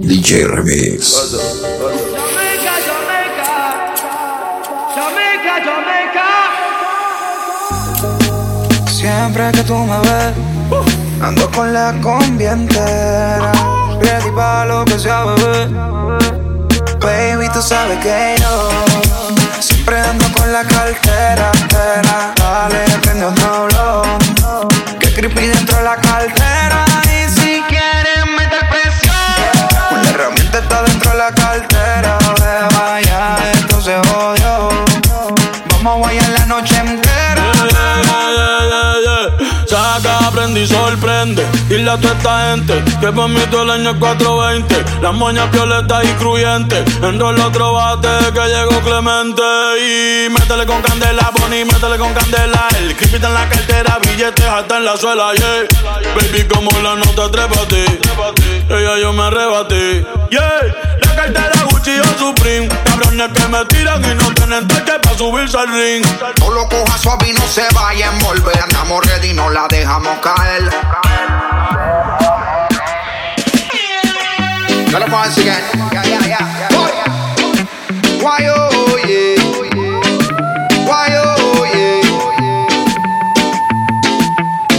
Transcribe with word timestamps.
DJ 0.00 0.46
Remix. 0.46 1.02
Jamaica, 2.14 2.74
Jamaica, 2.86 3.50
Jamaica, 4.94 5.54
Jamaica. 5.66 6.28
Siempre 8.86 9.50
que 9.50 9.62
tú 9.64 9.74
me 9.74 9.98
ves, 9.98 10.32
ando 11.20 11.50
con 11.50 11.72
la 11.72 11.92
combi 12.00 12.44
entera. 12.44 13.52
Ready 14.00 14.30
pa' 14.30 14.66
lo 14.66 14.84
que 14.84 14.96
sea, 15.00 15.24
bebé. 15.24 15.66
Baby, 17.00 17.48
tú 17.52 17.60
sabes 17.60 17.98
que 17.98 18.36
yo 18.40 19.21
siempre 19.84 20.32
con 20.36 20.52
la 20.52 20.62
cartera. 20.64 21.50
tera. 21.68 22.32
Dale, 22.36 22.84
prende 23.02 23.24
otro 23.26 23.66
blog. 23.66 24.98
Que 24.98 25.12
creepy 25.12 25.46
dentro 25.46 25.76
de 25.78 25.82
la 25.82 25.96
cartera. 25.96 26.61
Y 40.62 40.66
sorprende. 40.66 41.44
Dile 41.68 41.90
a 41.90 41.98
toda 41.98 42.14
esta 42.14 42.50
gente 42.50 42.82
que 43.00 43.12
por 43.12 43.28
mí 43.28 43.40
todo 43.50 43.62
el 43.62 43.70
año 43.70 43.90
es 43.90 43.96
420. 43.96 45.02
Las 45.02 45.14
moñas 45.14 45.50
violetas 45.50 46.04
y 46.04 46.12
cruyentes. 46.14 46.84
Enrola 47.02 47.46
otro 47.46 47.72
bate 47.72 48.08
que 48.32 48.40
llegó 48.48 48.80
Clemente. 48.80 49.42
Y 49.80 50.28
métele 50.30 50.66
con 50.66 50.80
candela, 50.82 51.30
Bonnie, 51.38 51.64
métele 51.64 51.98
con 51.98 52.12
candela. 52.14 52.68
El 52.78 52.94
creepy 52.96 53.16
en 53.16 53.34
la 53.34 53.48
cartera, 53.48 53.98
billetes 54.02 54.46
hasta 54.46 54.76
en 54.76 54.84
la 54.84 54.96
suela, 54.96 55.32
yeah. 55.34 55.66
Baby, 56.14 56.44
como 56.44 56.70
la 56.82 56.94
nota, 56.94 57.30
trépate. 57.30 57.84
Ella 58.68 58.98
yo 59.00 59.12
me 59.12 59.22
arrebaté, 59.22 60.06
yeah. 60.30 60.60
La 61.00 61.14
cartera 61.14 61.61
Gucci 61.82 61.98
o 61.98 62.18
Supreme. 62.18 62.68
Cabrones 62.84 63.30
que 63.32 63.48
me 63.48 63.64
tiran 63.64 64.04
y 64.04 64.14
no 64.14 64.32
tienen 64.34 64.68
toque 64.68 64.92
para 65.02 65.18
subirse 65.18 65.58
al 65.58 65.66
ring. 65.68 66.04
No 66.38 66.50
lo 66.50 66.68
coja 66.68 66.96
suave 66.96 67.28
y 67.28 67.32
no 67.32 67.44
se 67.48 67.62
vaya 67.74 68.08
a 68.08 68.12
envolver. 68.12 68.56
Andamos 68.62 69.04
ready, 69.06 69.34
no 69.34 69.50
la 69.50 69.66
dejamos 69.68 70.16
caer. 70.20 70.70
Puedo 75.10 75.24
decir 75.24 75.50
again. 75.50 75.64
Yeah, 75.92 76.04
yeah, 76.04 76.20
yeah. 76.24 76.68
Boy. 76.70 76.92
Why, 78.22 78.46
oh, 78.48 78.96
yeah. 79.04 79.42
Why, 80.86 81.12
oh, 81.16 81.66
yeah. 81.66 82.00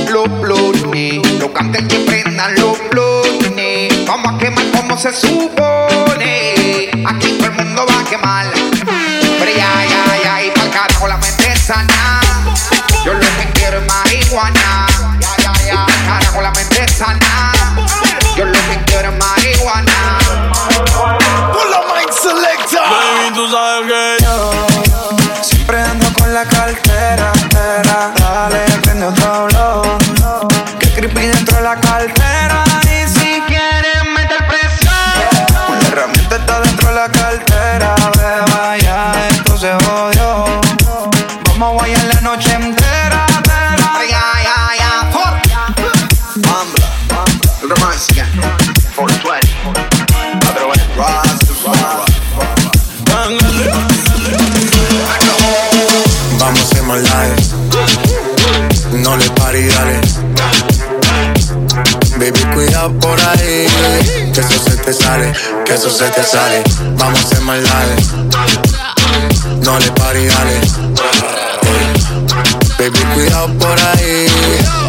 Los 0.09 0.29
blones, 0.39 1.39
los 1.39 1.51
canten 1.51 1.87
que 1.87 1.99
prendan 1.99 2.55
los 2.55 2.79
blones. 2.89 4.05
Vamos 4.07 4.33
a 4.33 4.37
quemar 4.37 4.71
como 4.71 4.97
se 4.97 5.11
supone. 5.13 6.62
Aquí 7.05 7.37
todo 7.37 7.47
el 7.47 7.53
mundo 7.53 7.85
va 7.85 7.99
a 7.99 8.03
quemar. 8.05 8.47
Pero 8.53 9.51
ya, 9.51 9.85
ya, 9.85 10.23
ya, 10.23 10.43
y 10.43 10.51
pa'l 10.51 10.69
carajo 10.71 11.07
la 11.07 11.17
mente 11.17 11.55
sana. 11.55 12.21
Yo 13.03 13.13
lo 13.13 13.19
que 13.19 13.51
quiero 13.53 13.79
es 13.79 13.85
marihuana. 13.87 14.87
Ya, 15.19 15.35
ya, 15.37 15.53
ya, 15.65 15.85
carajo 16.07 16.41
la 16.41 16.51
mente 16.51 16.87
sana. 16.87 17.32
Vamos 41.93 42.01
a 42.01 42.05
guayar 42.05 42.15
la 42.15 42.21
noche 42.21 42.53
entera, 42.53 43.25
tera. 43.43 43.93
Ay, 43.95 44.09
ay, 44.11 44.45
ay, 44.55 44.79
ay, 44.81 45.11
por. 45.11 45.33
Mambla, 46.47 46.87
romance 47.61 48.11
again. 48.11 48.27
420. 48.95 49.47
Other 50.49 50.65
way. 50.67 50.79
Rise. 50.97 51.43
Vamos 56.39 56.59
a 56.59 56.63
hacer 56.63 56.83
más 56.83 57.01
live. 57.01 57.35
No 59.03 59.17
le 59.17 59.29
pare 59.31 59.59
y 59.59 59.67
dale. 59.67 60.01
Baby, 62.17 62.43
cuidado 62.53 62.99
por 62.99 63.19
ahí. 63.19 63.67
Que 64.33 64.41
eso 64.41 64.59
se 64.63 64.77
te 64.77 64.93
sale, 64.93 65.33
que 65.65 65.73
eso 65.73 65.89
se 65.89 66.09
te 66.09 66.23
sale. 66.23 66.63
Vamos 66.97 67.19
a 67.19 67.23
hacer 67.23 67.41
más 67.41 67.59
live. 67.59 67.95
No 69.63 69.79
le 69.79 69.91
pare 69.91 70.21
y 70.23 70.27
dale. 70.27 71.42
Baby, 72.83 72.99
cuidado 73.13 73.47
por 73.59 73.79
ahí. 73.79 74.27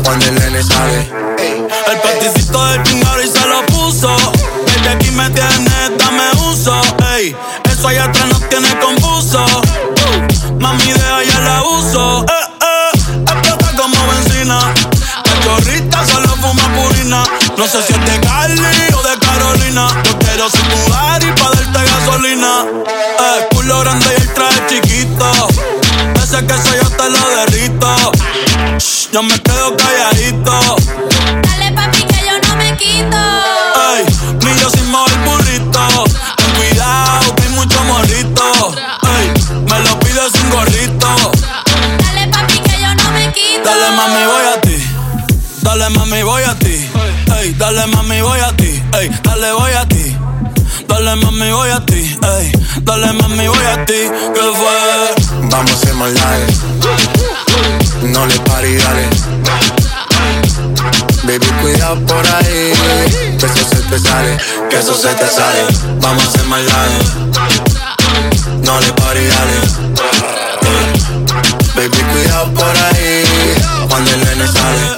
Cuando 0.03 0.27
el 0.27 0.35
nene 0.35 0.65
sale. 0.65 1.09
El 1.39 2.01
paticito 2.01 2.67
del 2.67 2.83
chingado 2.83 3.23
y 3.23 3.29
se 3.29 3.47
lo 3.47 3.65
puso. 3.67 4.17
Desde 4.67 4.89
aquí 4.89 5.11
me 5.13 5.31
tiene, 5.31 5.97
dame 5.97 6.25
uso. 6.51 6.75
Ey, 7.15 7.37
eso 7.71 7.87
allá 7.87 8.11
yo 29.15 29.23
me 29.23 29.41
quedo 29.43 29.77
calladito. 29.77 30.77
Dale 31.43 31.71
papi 31.71 32.03
que 32.03 32.27
yo 32.27 32.37
no 32.49 32.57
me 32.57 32.77
quito. 32.77 33.17
Ey, 33.95 34.05
millo 34.43 34.69
sin 34.71 34.91
mover 34.91 35.17
burrito. 35.25 36.05
Ten 36.37 36.55
cuidado, 36.57 37.33
hay 37.41 37.49
mucho 37.51 37.85
morrito. 37.85 38.75
Ey, 39.17 39.31
me 39.71 39.79
lo 39.85 40.01
pides 40.01 40.33
sin 40.33 40.51
gorrito. 40.51 41.31
Dale 42.03 42.27
papi 42.27 42.59
que 42.59 42.83
yo 42.83 42.93
no 42.93 43.11
me 43.13 43.33
quito. 43.33 43.63
Dale 43.63 43.97
mami, 43.97 44.25
voy 44.27 44.47
a 44.53 44.61
ti. 44.61 44.83
Dale 45.63 45.91
mami, 45.91 46.23
voy 46.25 46.43
a 46.43 46.55
ti. 46.59 46.91
Ey, 47.39 47.55
dale 47.55 47.87
mami, 47.87 48.21
voy 48.21 48.41
a 48.41 48.53
ti. 48.57 48.83
Ey, 48.99 49.11
dale, 49.23 49.53
voy 49.53 49.73
a 49.75 49.87
ti. 49.87 50.17
Dale 50.89 51.15
mami, 51.15 51.53
voy 51.53 51.71
a 51.71 51.87
ti. 51.87 52.19
Ey, 52.21 52.53
dale 52.83 53.13
mami, 53.13 53.47
voy 53.47 53.65
a 53.65 53.85
ti. 53.87 54.11
¿Qué 54.35 54.43
fue? 54.59 55.49
Vamos 55.51 55.71
a 55.71 55.75
hacer 55.75 55.95
más 55.95 56.11
live. 56.11 57.84
No 58.13 58.27
le 58.27 58.39
pare 58.41 58.71
y 58.71 58.77
dale. 58.77 59.09
Baby, 61.25 61.47
cuidado 61.63 61.99
por 62.07 62.27
ahí. 62.27 62.73
Que 63.39 63.47
eso 63.47 63.69
se 63.69 63.83
te 63.83 63.99
sale, 63.99 64.39
que 64.69 64.79
eso 64.79 64.95
se 64.95 65.09
te 65.09 65.27
sale. 65.27 65.65
Vamos 66.01 66.25
a 66.25 66.29
hacer 66.29 66.47
live. 66.47 67.05
No 68.63 68.81
le 68.81 68.93
pare 68.93 69.23
y 69.23 69.27
dale. 69.27 69.61
Baby, 71.75 72.03
cuidado 72.13 72.53
por 72.53 72.77
ahí. 72.77 73.25
Cuando 73.89 74.11
el 74.11 74.25
nene 74.25 74.47
sale. 74.49 74.94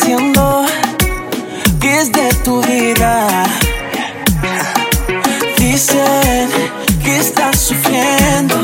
haciendo 0.00 0.64
pies 1.80 2.12
de 2.12 2.28
tu 2.44 2.62
vida. 2.62 3.44
Dicen 5.58 6.48
que 7.02 7.18
estás 7.18 7.58
sufriendo. 7.58 8.54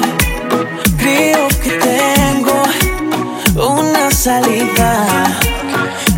Creo 0.97 1.49
que 1.63 1.71
tengo 1.71 2.63
una 3.57 4.11
salida. 4.11 5.25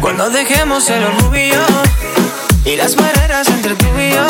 Cuando 0.01 0.29
dejemos 0.29 0.89
el 0.91 1.03
orgullo 1.05 1.65
y 2.65 2.77
las 2.77 2.95
barreras 2.97 3.49
entre 3.49 3.75
tú 3.75 3.87
y 3.99 4.11
yo 4.11 4.27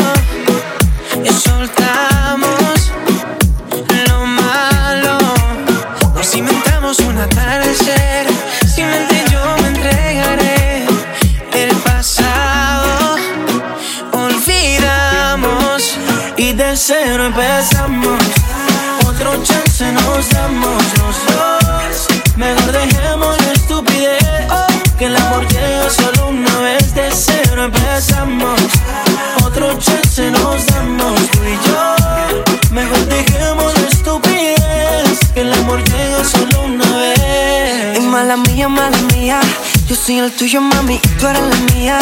soy 40.06 40.20
el 40.20 40.31
tuyo, 40.31 40.61
mami, 40.61 41.00
y 41.03 41.08
tú 41.19 41.26
eres 41.26 41.43
la 41.43 41.75
mía. 41.75 41.99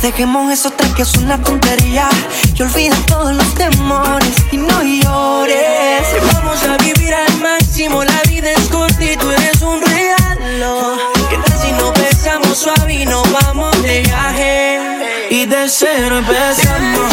Dejemos 0.00 0.52
eso 0.52 0.70
tal 0.70 0.94
que 0.94 1.02
es 1.02 1.12
una 1.16 1.42
tontería. 1.42 2.08
Y 2.54 2.62
olvida 2.62 2.94
todos 3.06 3.34
los 3.34 3.52
temores 3.54 4.36
y 4.52 4.58
no 4.58 4.80
llores. 4.80 6.06
Vamos 6.34 6.62
a 6.62 6.76
vivir 6.76 7.12
al 7.12 7.36
máximo, 7.40 8.04
la 8.04 8.22
vida 8.28 8.52
es 8.52 8.68
corta 8.68 9.02
y 9.02 9.16
tú 9.16 9.28
eres 9.32 9.60
un 9.60 9.80
regalo. 9.80 10.98
¿Qué 11.30 11.36
tal 11.38 11.58
si 11.60 11.72
nos 11.72 11.92
besamos 11.94 12.58
suave 12.58 12.94
y 12.94 13.04
nos 13.04 13.24
vamos 13.32 13.82
de 13.82 14.02
viaje? 14.02 15.28
Y 15.30 15.46
de 15.46 15.68
cero 15.68 16.18
empezamos, 16.18 17.12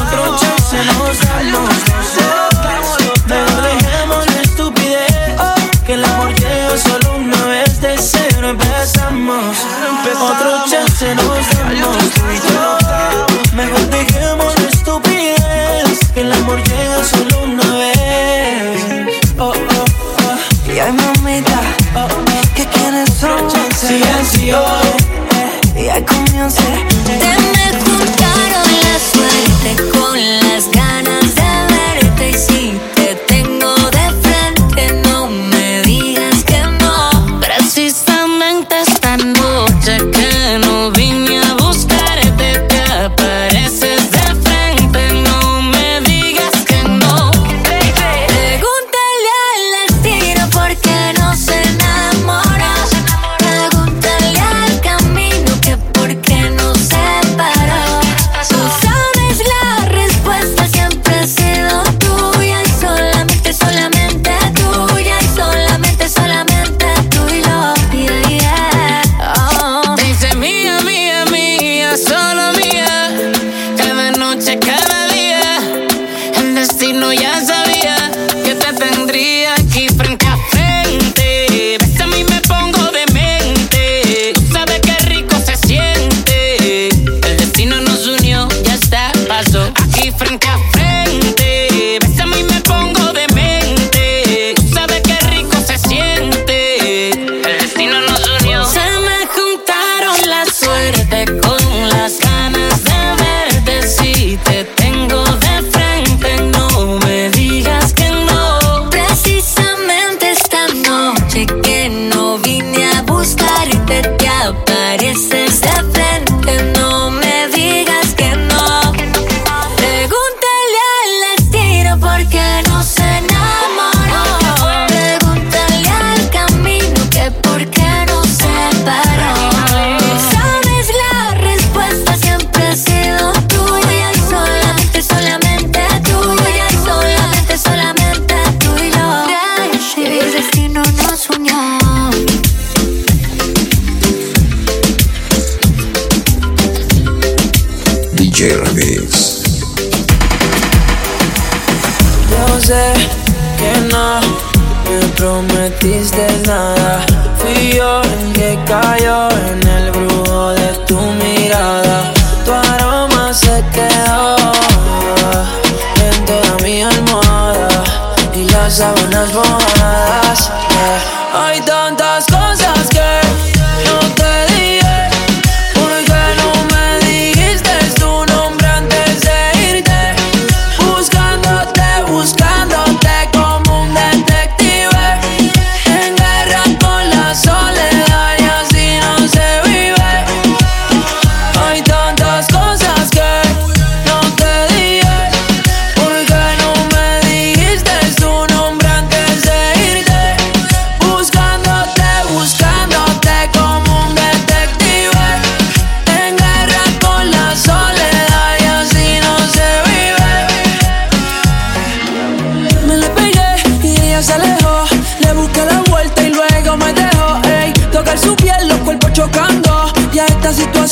otro 0.00 0.38
chance 0.38 0.76
nos 0.86 1.20
damos. 1.20 1.89
empezamos. 8.50 9.56
Otro 10.20 10.64
chance 10.68 11.14
nos 11.14 11.24
damos. 11.56 11.96
Mejor 13.54 13.90
dejemos 13.90 14.60
la 14.60 14.68
estupidez. 14.68 15.98
Que 16.14 16.20
el 16.20 16.32
amor 16.32 16.58
llega 16.64 17.04
solo 17.04 17.44
una 17.44 17.76
vez. 17.76 18.80
Oh, 19.38 19.52
oh, 19.52 19.52
oh. 19.52 20.70
Y 20.70 20.78
hay 20.78 20.92
mamita, 20.92 21.60
oh, 21.94 22.08
oh. 22.10 22.24
¿qué 22.54 22.66
quieres? 22.66 23.22
Otro 23.22 23.48
chance. 23.48 23.88
Sí, 23.88 24.02
sí, 24.32 24.52
oh. 24.52 25.78
Y 25.78 25.88
ahí 25.88 26.02
comience. 26.02 26.62
Eh. 26.62 26.86
Te 27.06 27.32
me 27.54 27.66
juntaron 27.84 28.68
la 28.84 28.96
suerte 29.12 29.90
con 29.92 30.14
las 30.40 30.70
ganas. 30.70 31.09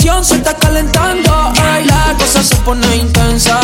Situación 0.08 0.24
se 0.24 0.36
está 0.36 0.54
calentando. 0.54 1.52
Ey, 1.76 1.84
la 1.84 2.14
cosa 2.18 2.42
se 2.42 2.56
pone 2.56 2.96
intensa. 2.96 3.58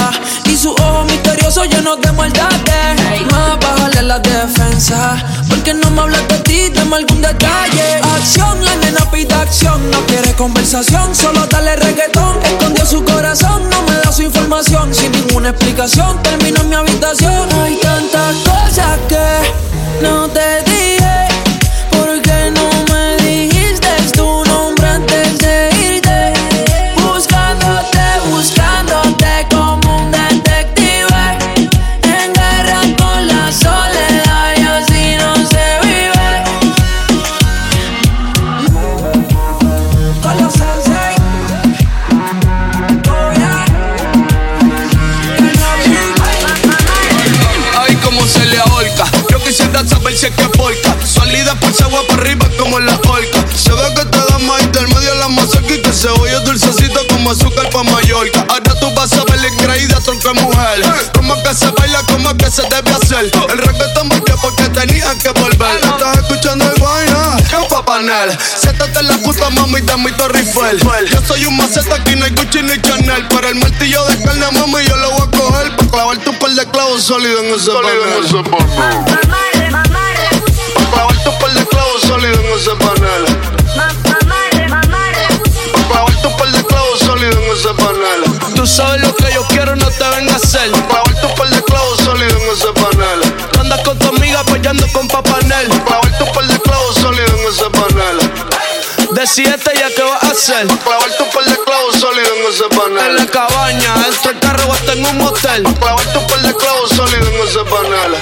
Y 0.46 0.56
su 0.56 0.70
ojo 0.72 1.04
misterioso 1.04 1.64
lleno 1.64 1.96
de 1.96 2.12
maldades. 2.12 3.22
Más 3.30 3.58
bájale 3.60 4.02
la 4.02 4.18
defensa. 4.18 5.16
Porque 5.48 5.72
no 5.74 5.90
me 5.90 6.02
hablas 6.02 6.26
de 6.28 6.38
ti, 6.40 6.68
dame 6.74 6.96
algún 6.96 7.22
detalle. 7.22 8.00
Acción, 8.16 8.62
la 8.64 8.76
nena 8.76 9.10
pide 9.10 9.34
acción. 9.34 9.90
No 9.90 10.00
quiere 10.06 10.34
conversación, 10.34 11.14
solo 11.14 11.46
dale 11.46 11.76
reggaetón. 11.76 12.38
Escondió 12.42 12.84
su 12.84 13.02
corazón, 13.04 13.68
no 13.70 13.82
me 13.82 13.94
da 13.96 14.12
su 14.12 14.22
información. 14.22 14.94
Sin 14.94 15.12
ninguna 15.12 15.50
explicación, 15.50 16.22
termino 16.22 16.60
en 16.60 16.68
mi 16.68 16.74
habitación. 16.74 17.48
Hay 17.62 17.78
tantas 17.80 18.36
cosas 18.44 18.98
que 19.08 20.02
no 20.02 20.28
te 20.28 20.63
azúcar 57.34 57.68
pa' 57.70 57.82
Mallorca. 57.82 58.46
Ahora 58.48 58.74
tú 58.80 58.90
vas 58.94 59.12
a 59.12 59.24
ver 59.24 59.40
la 59.40 59.48
increíble 59.48 59.94
tronco 60.04 60.28
de 60.32 60.40
mujer. 60.40 61.10
Como 61.14 61.34
que 61.42 61.54
se 61.54 61.70
baila, 61.70 62.00
como 62.06 62.34
que 62.36 62.50
se 62.50 62.62
debe 62.62 62.90
hacer. 62.90 63.30
El 63.50 63.58
reggaetón 63.58 64.08
volvió 64.08 64.36
porque 64.40 64.68
tenían 64.70 65.18
que 65.18 65.30
volver. 65.30 65.76
Estás 65.82 66.18
escuchando 66.18 66.64
el 66.64 66.80
vaina, 66.80 67.36
que 67.48 67.56
papanel. 67.68 68.38
Siéntate 68.38 69.00
en 69.00 69.08
la 69.08 69.16
puta 69.18 69.50
mami, 69.50 69.80
dame 69.82 70.10
mi 70.10 70.16
Torre 70.16 70.40
Eiffel. 70.40 70.78
Yo 71.10 71.20
soy 71.26 71.46
un 71.46 71.56
maceta, 71.56 71.96
aquí 71.96 72.14
no 72.16 72.24
hay 72.24 72.30
Gucci 72.32 72.62
ni 72.62 72.80
Chanel. 72.80 73.26
Pero 73.28 73.48
el 73.48 73.56
martillo 73.56 74.04
de 74.06 74.22
carne, 74.22 74.46
mami, 74.52 74.84
yo 74.86 74.96
lo 74.96 75.10
voy 75.10 75.22
a 75.22 75.30
coger. 75.36 75.76
Pa' 75.76 75.86
clavar 75.90 76.18
tu 76.18 76.38
par 76.38 76.50
de 76.50 76.66
clavos 76.70 77.02
sólido 77.02 77.40
en 77.40 77.54
ese 77.54 77.70
panel. 77.72 78.00
Pa' 78.50 78.90
clavar 80.92 81.24
tu 81.24 81.38
par 81.38 81.52
de 81.52 81.66
clavos 81.66 82.02
sólido 82.02 82.40
en 82.40 82.58
ese 82.58 82.70
panel. 82.76 83.33
Sólido 87.24 87.42
en 87.42 87.56
ese 87.56 87.68
panel. 87.74 88.54
Tú 88.54 88.66
sabes 88.66 89.00
lo 89.02 89.14
que 89.14 89.32
yo 89.32 89.44
quiero, 89.48 89.76
no 89.76 89.86
te 89.90 90.08
ven 90.08 90.28
a 90.30 90.36
hacer. 90.36 90.70
Clavar 90.70 91.20
tu 91.20 91.34
par 91.34 91.48
de 91.48 91.62
clavos 91.62 91.98
sólido 91.98 92.36
en 92.38 92.50
ese 92.50 92.72
panel. 92.72 93.34
Tú 93.52 93.60
andas 93.60 93.80
con 93.82 93.98
tu 93.98 94.08
amiga 94.08 94.40
apoyando 94.40 94.86
con 94.92 95.08
Papanel. 95.08 95.68
Pa' 95.68 95.84
clavar 95.84 96.18
tu 96.18 96.32
par 96.32 96.46
de 96.46 96.58
clavos 96.60 96.94
sólido 96.96 97.26
en 97.38 97.48
ese 97.48 97.70
panel. 97.70 98.30
Decídete 99.12 99.70
ya 99.78 99.88
qué 99.94 100.02
vas 100.02 100.22
a 100.22 100.30
hacer. 100.32 100.66
Clavar 100.66 101.10
tu 101.16 101.24
par 101.30 101.44
de 101.44 101.56
clavos 101.64 101.96
sólido 101.96 102.28
en 102.36 102.52
ese 102.52 102.64
panel. 102.76 103.10
En 103.10 103.16
la 103.16 103.26
cabaña, 103.26 103.94
dentro 103.94 104.32
del 104.32 104.40
carro 104.40 104.68
o 104.68 104.72
hasta 104.72 104.92
en 104.92 105.06
un 105.06 105.18
motel. 105.18 105.62
Clavar 105.62 106.06
tu 106.12 106.26
par 106.26 106.42
de 106.42 106.54
clavos 106.54 106.90
sólido 106.90 107.26
en 107.28 107.48
ese 107.48 107.64
panel. 107.64 108.12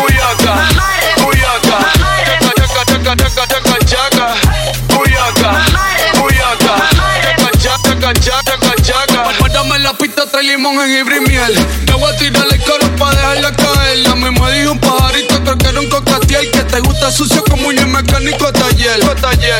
Cuyaca, 0.00 0.68
cuyaca, 1.22 1.78
chaca, 2.40 2.84
chaca, 2.86 3.16
chaca, 3.16 3.48
chaca, 3.48 3.78
chaca, 3.84 4.34
cuyaca, 4.48 5.44
cuyaca, 5.44 5.73
chaca, 8.04 8.58
chaca, 8.58 8.83
Guárdame 9.64 9.78
la 9.82 9.94
pista, 9.94 10.26
trae 10.26 10.42
limón, 10.42 10.76
jengibre 10.76 11.16
y 11.16 11.20
miel. 11.20 11.54
Te 11.86 11.92
voy 11.92 12.12
a 12.12 12.16
tirar 12.18 12.46
el 12.50 12.62
coro 12.64 12.96
pa' 12.96 13.14
dejarla 13.14 13.52
caer. 13.52 13.98
La 13.98 14.14
misma 14.14 14.50
dijo 14.50 14.72
un 14.72 14.78
pajarito, 14.78 15.42
creo 15.42 15.56
que 15.56 15.68
era 15.68 15.80
un 15.80 15.88
cocatiel. 15.88 16.50
Que 16.50 16.64
te 16.64 16.80
gusta 16.80 17.10
sucio 17.10 17.42
como 17.44 17.68
un 17.68 17.92
mecánico 17.92 18.52
taller. 18.52 19.00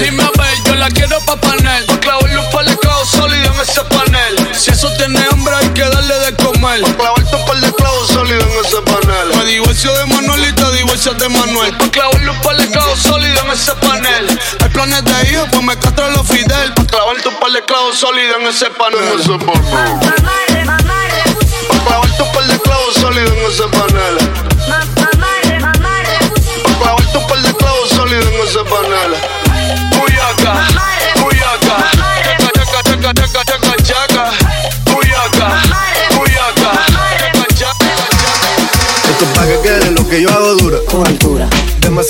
Dime 0.01 0.23
a 0.23 0.31
ver, 0.37 0.55
yo 0.67 0.75
la 0.75 0.89
quiero 0.91 1.19
pa' 1.21 1.37
panel. 1.41 1.87
Pa' 1.87 2.01
clavarle 2.01 2.39
un 2.39 2.51
par 2.51 2.67
de 2.67 2.77
clavos 2.77 3.09
sólidos 3.09 3.55
en 3.55 3.61
ese 3.63 3.81
panel. 3.85 4.55
Si 4.55 4.71
eso 4.73 4.93
tiene 4.99 5.21
hambre, 5.31 5.55
hay 5.55 5.69
que 5.69 5.83
darle 5.83 6.15
de 6.19 6.37
comer. 6.37 6.83
Pa' 6.83 6.97
clavarte 6.97 7.37
un 7.37 7.47
par 7.47 7.61
de 7.61 7.73
clavos 7.73 8.09
sólidos 8.09 8.45
en 8.45 8.67
ese 8.67 8.83
panel. 8.83 9.37
Me 9.39 9.45
divorcio 9.51 9.95
de 9.95 10.07
Manuel 10.07 10.49
y 10.49 10.53
te 10.53 10.73
divorcias 10.73 11.19
de 11.19 11.29
Manuel. 11.31 11.77
Pa' 11.79 11.91
clavarle 11.91 12.31
un 12.31 12.41
par 12.43 12.57
de 12.57 12.71
clavos 12.71 12.99
sólidos 12.99 13.41
en 13.45 13.51
ese 13.53 13.73
panel. 13.77 14.39
Hay 14.61 14.69
planes 14.69 15.05
de 15.05 15.31
hijos, 15.31 15.49
pues 15.51 15.63
me 15.63 15.79
castro 15.79 16.11
los 16.11 16.27
Fidel. 16.27 16.75
Pa' 16.75 16.85
clavarte 16.85 17.29
un 17.29 17.37
par 17.41 17.53
de 17.53 17.65
clavos 17.65 17.97
sólidos 17.97 18.37
en 18.41 18.47
ese 18.49 18.67
panel. 18.71 19.94
Pa' 21.69 21.79
clavarte 21.87 22.23
un 22.23 22.33
par 22.33 22.45
de 22.47 22.59
clavos 22.61 22.95
sólidos 22.95 23.33
en 23.33 23.45
ese 23.51 23.67
panel. 23.69 24.15
Pa' 26.65 26.81
clavarte 26.81 27.19
un 27.19 27.27
par 27.27 27.39
de 27.43 27.55
clavos 27.55 27.89
sólidos 27.91 28.27
en 28.27 28.35
ese 28.49 28.65
panel. 28.65 29.11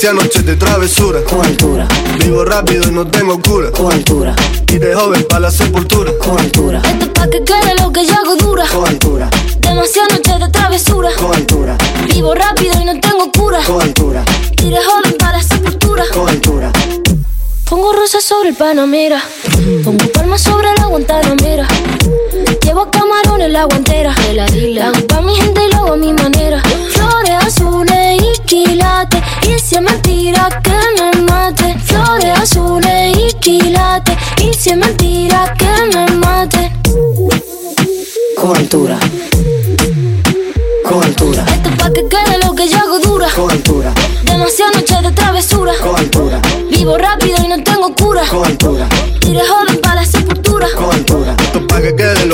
Demasiadas 0.05 0.23
noches 0.27 0.45
de 0.45 0.55
travesura. 0.55 1.23
con 1.23 1.43
altura, 1.43 1.87
Vivo 2.19 2.45
rápido 2.45 2.83
y 2.87 2.91
no 2.91 3.07
tengo 3.07 3.41
cura. 3.41 3.71
con 3.71 3.91
altura, 3.91 4.35
Y 4.67 4.77
de 4.77 4.93
joven 4.93 5.25
pa' 5.27 5.39
la 5.39 5.49
sepultura. 5.49 6.11
con 6.19 6.37
altura, 6.37 6.79
Esto 6.85 7.05
es 7.05 7.11
pa' 7.11 7.27
que 7.27 7.43
quede 7.43 7.73
lo 7.81 7.91
que 7.91 8.05
yo 8.05 8.13
hago 8.13 8.35
dura. 8.35 8.65
con 8.67 8.87
altura, 8.87 9.27
Demasiadas 9.61 10.11
noches 10.13 10.39
de 10.39 10.49
travesura. 10.49 11.09
con 11.19 11.33
altura, 11.33 11.75
Vivo 12.13 12.35
rápido 12.35 12.79
y 12.79 12.85
no 12.85 12.99
tengo 12.99 13.31
cura. 13.31 13.59
con 13.65 13.81
altura, 13.81 14.23
Tiré 14.55 14.77
joven 14.83 15.15
para 15.17 15.37
la 15.39 15.43
sepultura. 15.43 16.03
con 16.13 16.29
altura. 16.29 16.71
Pongo 17.67 17.91
rosas 17.93 18.23
sobre 18.23 18.49
el 18.49 18.55
Panamera. 18.55 19.19
Pongo 19.83 20.05
palmas 20.13 20.39
sobre 20.41 20.67
la 20.77 20.85
Guantanamera. 20.85 21.67
Llevo 22.63 22.91
camarones 22.91 23.49
la 23.51 23.63
guantera. 23.65 24.13
La 24.35 24.87
hago 24.89 25.07
pa' 25.07 25.21
mi 25.21 25.35
gente 25.35 25.61
y 25.67 25.71
lo 25.73 25.77
hago 25.81 25.93
a 25.93 25.97
mi 25.97 26.13
manera. 26.13 26.61
Flores 26.93 27.31
azules 27.43 28.04
y 28.45 28.65
quilates. 28.65 29.21
Y 29.43 29.59
si 29.59 29.75
es 29.75 29.81
mentira 29.81 30.49
que 30.63 30.71
me 30.97 31.21
mate. 31.23 31.75
Flores 31.83 32.39
azules 32.39 33.17
y 33.17 33.33
quilates. 33.39 34.15
Y 34.41 34.53
si 34.53 34.69
es 34.71 34.77
mentira 34.77 35.53
que 35.57 35.95
me 35.95 36.07
mate. 36.17 36.71
Con 38.37 38.55
altura, 38.55 38.99
con 40.87 41.03
altura, 41.03 41.45
Esto 41.47 41.69
es 41.69 41.75
pa' 41.77 41.89
que 41.91 42.07
quede 42.07 42.37
lo 42.45 42.53
que 42.53 42.67
yo 42.69 42.77
hago 42.77 42.99
dura. 42.99 43.27
con 43.35 43.49
altura, 43.49 43.91
Demasiadas 44.23 44.75
noches 44.75 45.01
de 45.01 45.11
travesura. 45.11 45.73
con 45.81 45.95
altura, 45.95 46.39
Vivo 46.69 46.97
rápido 46.97 47.37
y 47.43 47.47
no 47.47 47.63
tengo 47.63 47.95
cura. 47.95 48.21
con 48.29 48.45
altura, 48.45 48.87
Tiré 49.19 49.41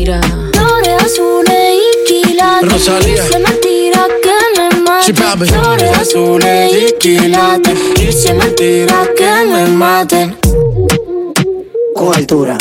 Mira, 0.00 0.18
Flores 0.54 0.94
azules 1.04 1.76
y 1.76 2.08
quilates. 2.08 2.72
Rosalía. 2.72 3.22
Es 3.22 3.38
mentira 3.38 4.06
que 4.22 4.32
me 4.56 4.80
mate. 4.80 5.12
Flores 5.12 5.98
azules 5.98 6.72
y 6.72 6.92
quilates. 6.98 7.78
Es 7.98 8.34
mentira 8.34 9.06
que 9.14 9.30
me 9.46 9.66
maten. 9.66 10.38
con 11.94 12.14
altura, 12.14 12.56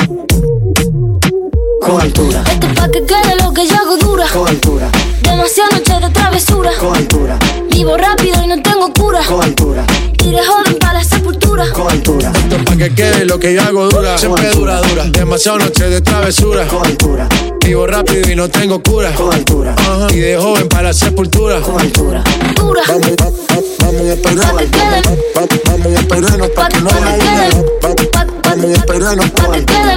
con 1.81 2.01
altura, 2.01 2.43
Esto 2.51 2.67
es 2.67 2.73
pa' 2.73 2.89
que 2.91 3.05
quede 3.05 3.35
lo 3.41 3.53
que 3.53 3.65
yo 3.65 3.75
hago 3.77 3.95
dura. 3.95 4.25
con 4.33 4.45
altura, 4.45 4.91
Demasiadas 5.29 5.73
noches 5.73 6.01
de 6.01 6.09
travesura. 6.09 6.71
con 6.79 6.95
altura, 6.95 7.37
Vivo 7.71 7.97
rápido 7.97 8.43
y 8.43 8.47
no 8.47 8.61
tengo 8.61 8.91
cura. 8.93 9.21
con 9.27 9.41
altura, 9.43 9.85
Tiré 10.17 10.39
joven 10.45 10.77
para 10.79 10.93
la 10.93 11.03
sepultura. 11.03 11.71
con 11.71 11.89
altura, 11.89 12.31
Esto 12.35 12.55
es 12.57 12.63
pa' 12.63 12.75
que 12.77 12.93
quede 12.93 13.25
lo 13.25 13.39
que 13.39 13.53
yo 13.53 13.61
hago 13.61 13.87
dura. 13.89 14.17
Siempre 14.17 14.49
dura, 14.51 14.81
dura. 14.81 15.05
Demasiadas 15.05 15.63
noches 15.65 15.89
de 15.89 16.01
travesura. 16.01 16.67
con 16.67 16.85
altura, 16.85 17.27
Vivo 17.65 17.87
rápido 17.87 18.29
y 18.31 18.35
no 18.35 18.49
tengo 18.49 18.81
cura. 18.81 19.11
con 19.13 19.33
altura, 19.33 19.75
Ajá. 19.77 20.07
Y 20.11 20.17
de 20.19 20.37
joven 20.37 20.67
para 20.67 20.83
la 20.89 20.93
sepultura. 20.93 21.61
con 21.61 21.79
altura, 21.79 22.23
Dura. 22.55 22.81
Vamos, 22.87 23.07
va- 23.21 23.25
va- 23.25 23.63
vamos 23.79 24.01
a. 24.09 24.15
Pa' 24.21 24.57
que 24.57 24.71
quede. 24.71 25.01
Va- 25.37 25.47
Vamos 25.69 25.85
a 25.95 25.99
esperarnos 25.99 26.49
Pa' 26.49 26.67
que 26.67 26.81
no 26.81 26.89
Vamos 26.89 28.65
a 28.65 28.73
esperarnos 28.73 29.29
pa' 29.31 29.51
que 29.51 29.65
quede. 29.65 29.95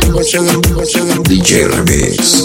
DJ 1.25 1.69
Remix. 1.69 2.45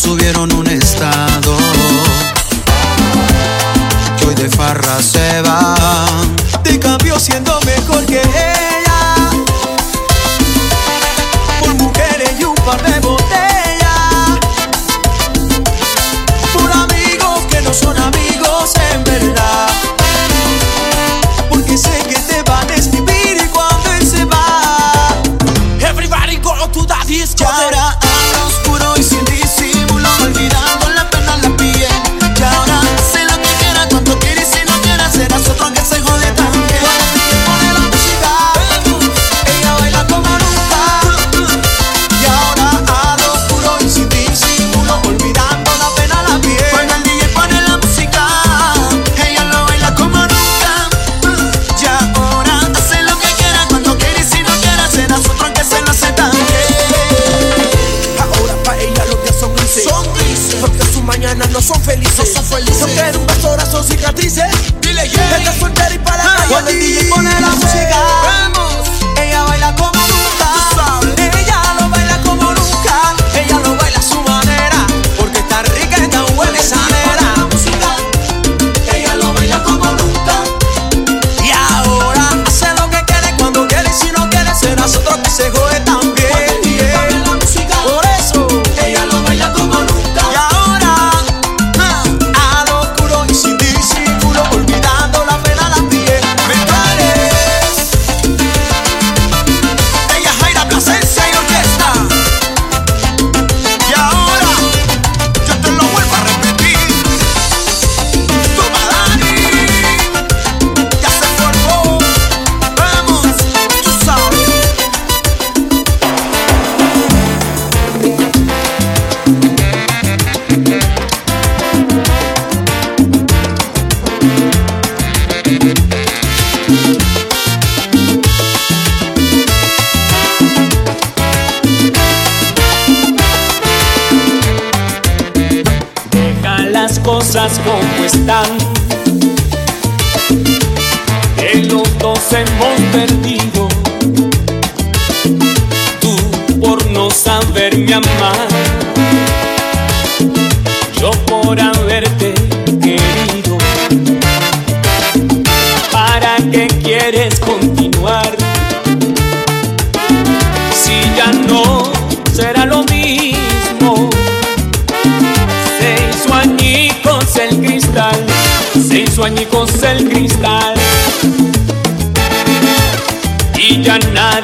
Subieron 0.00 0.50
un 0.54 0.66
estado. 0.66 1.56
Que 4.18 4.26
hoy 4.26 4.34
de 4.34 4.48
farra 4.48 5.02
se 5.02 5.39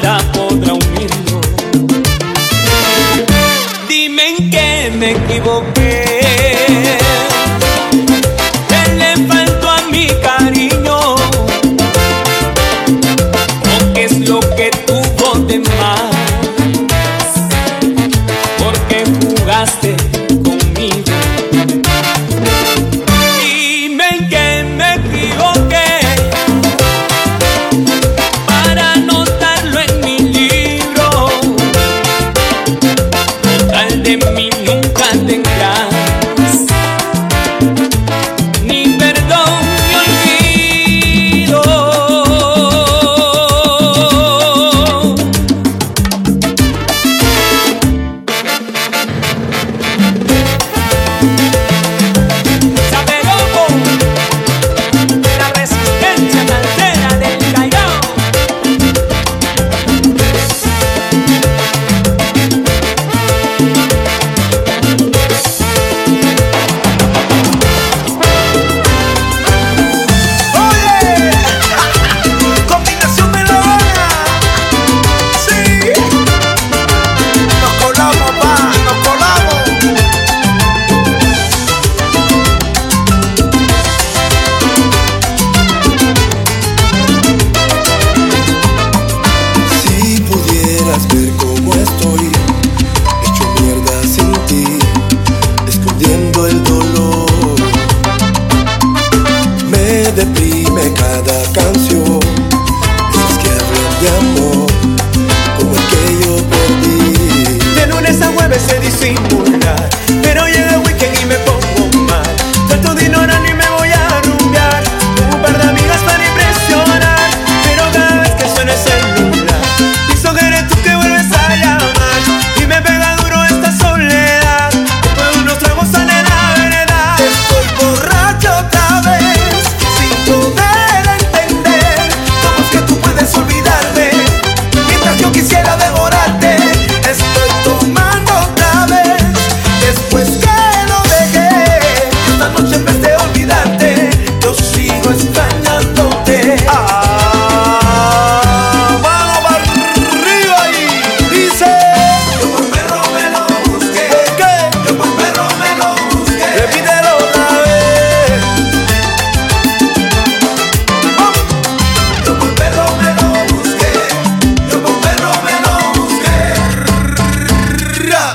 ya 0.07 0.36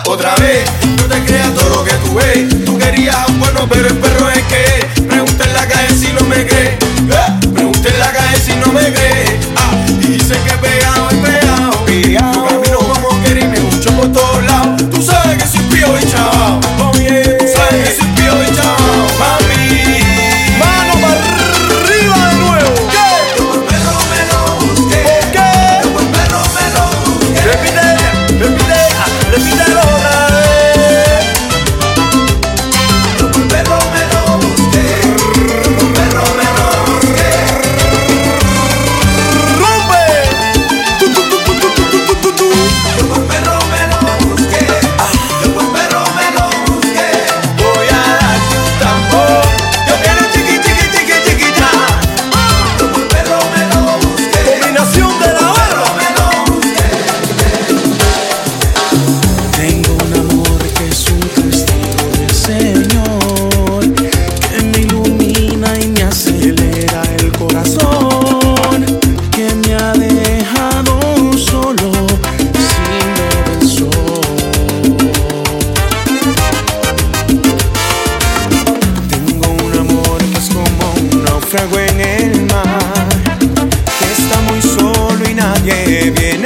otra 0.06 0.36
vez. 0.36 0.70
No 0.98 1.04
te 1.04 1.24
creas 1.26 1.54
todo 1.54 1.70
lo 1.70 1.84
que 1.84 1.94
tú 1.94 2.16
ves. 2.16 2.66
Tú 2.66 2.78
querías 2.78 3.16
a 3.16 3.28
un 3.28 3.40
bueno, 3.40 3.68
pero 3.70 3.88
el 3.88 3.98
perro 3.98 4.30
es 4.30 4.44
que. 4.44 5.02
Pregunta 5.04 5.44
en 5.44 5.54
la 5.54 5.68
calle 5.68 5.96
si 5.96 6.12
no 6.14 6.22
me 6.22 6.46
cree. 6.46 6.78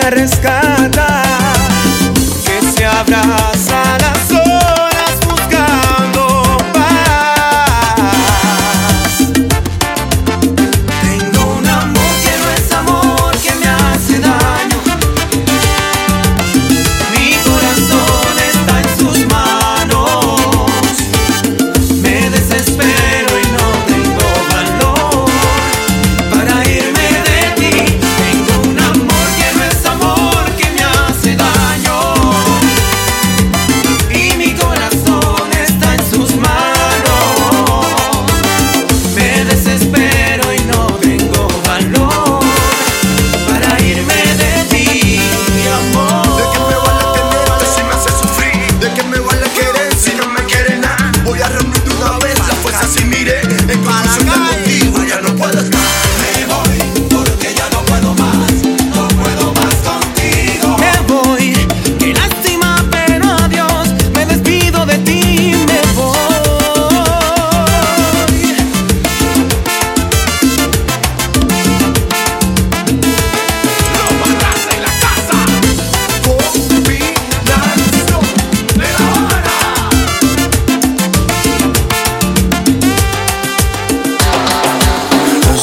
arriscar. 0.06 0.65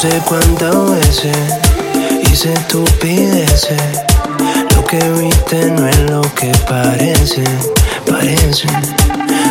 Sé 0.03 0.21
cuántas 0.25 0.75
veces 0.91 1.37
hice 2.29 2.51
estupideces. 2.51 3.81
Lo 4.75 4.83
que 4.85 4.99
viste 5.11 5.71
no 5.71 5.87
es 5.87 5.99
lo 6.11 6.21
que 6.35 6.51
parece, 6.67 7.45
parece. 8.05 8.67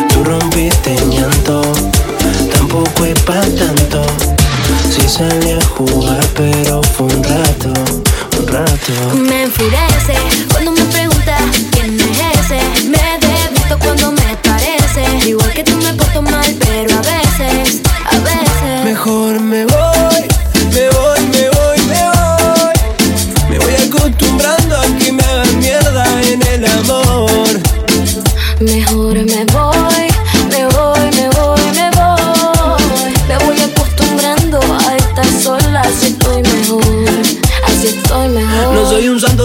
Tú 0.09 0.23
rompiste 0.23 0.95
en 0.95 1.09
llanto, 1.09 1.63
tampoco 2.53 3.05
es 3.05 3.19
para 3.21 3.41
tanto. 3.41 4.05
Sí 4.91 5.09
salí 5.09 5.53
a 5.53 5.65
jugar, 5.75 6.23
pero 6.35 6.83
fue 6.83 7.07
un 7.07 7.23
rato, 7.23 7.73
un 8.39 8.47
rato. 8.47 8.93
Me 9.15 9.43
enfurece 9.45 10.15
cuando 10.51 10.71
me 10.71 10.83
preguntas 10.85 11.41
quién 11.71 11.99
es 11.99 12.19
ese. 12.39 12.59
Me 12.89 13.01
devisto 13.25 13.79
cuando 13.79 14.11
me 14.11 14.37
parece. 14.43 15.27
Igual 15.27 15.51
que 15.51 15.63
tú 15.63 15.75
me 15.77 15.93
porto 15.95 16.21
mal, 16.21 16.55
pero 16.59 16.95
a 16.95 17.01
veces, 17.01 17.81
a 18.05 18.19
veces. 18.19 18.85
Mejor 18.85 19.39
me 19.39 19.65
voy, 19.65 19.82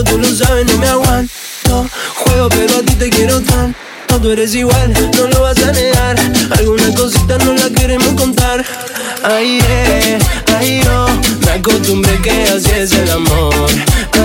Tú 0.05 0.19
lo 0.19 0.29
sabes, 0.29 0.67
no 0.67 0.79
me 0.79 0.87
aguanto. 0.87 1.87
Juego, 2.15 2.49
pero 2.51 2.77
a 2.79 2.83
ti 2.83 2.95
te 2.95 3.11
quiero 3.11 3.41
tanto. 3.41 3.79
Tú 4.23 4.31
eres 4.31 4.53
igual, 4.55 4.93
no 5.17 5.27
lo 5.29 5.43
vas 5.43 5.63
a 5.63 5.71
negar. 5.73 6.17
Algunas 6.59 6.91
cositas 6.97 7.45
no 7.45 7.53
las 7.53 7.71
queremos 7.71 8.09
contar. 8.15 8.65
Ay, 9.23 9.61
eh, 9.69 10.19
ay, 10.59 10.81
yo. 10.85 11.07
Me 11.45 11.53
acostumbré 11.53 12.21
que 12.21 12.31
así 12.45 12.71
es 12.71 12.93
el 12.93 13.11
amor. 13.11 13.55